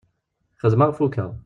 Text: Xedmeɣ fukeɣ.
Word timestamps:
Xedmeɣ 0.61 0.89
fukeɣ. 0.97 1.29